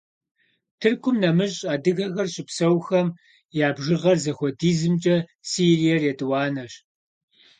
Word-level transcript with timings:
Тыркум 0.79 1.15
нэмыщӀ 1.21 1.61
адыгэхэр 1.73 2.27
щыпсэухэм 2.33 3.07
я 3.67 3.69
бжыгъэр 3.75 4.17
зыхуэдизымкӀэ 4.23 5.17
Сириер 5.49 6.01
етӀуанэщ. 6.11 6.73